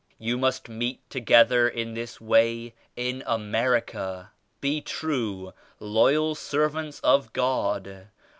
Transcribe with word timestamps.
You 0.17 0.35
must 0.39 0.67
meet 0.67 1.07
together 1.11 1.69
in 1.69 1.93
this 1.93 2.19
way 2.19 2.73
in 2.95 3.21
America. 3.27 4.31
Be 4.59 4.81
true, 4.81 5.53
loyal 5.79 6.33
servants 6.33 6.99
of 7.01 7.31
God. 7.33 8.07